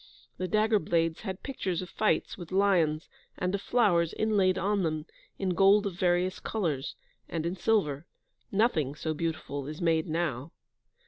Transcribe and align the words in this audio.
The 0.37 0.47
dagger 0.47 0.79
blades 0.79 1.21
had 1.21 1.43
pictures 1.43 1.79
of 1.83 1.87
fights 1.91 2.35
with 2.35 2.51
lions, 2.51 3.07
and 3.37 3.53
of 3.53 3.61
flowers, 3.61 4.13
inlaid 4.13 4.57
on 4.57 4.81
them, 4.81 5.05
in 5.37 5.49
gold 5.49 5.85
of 5.85 5.93
various 5.93 6.39
colours, 6.39 6.95
and 7.29 7.45
in 7.45 7.55
silver; 7.55 8.07
nothing 8.51 8.95
so 8.95 9.13
beautiful 9.13 9.67
is 9.67 9.79
made 9.79 10.07
now. 10.07 10.53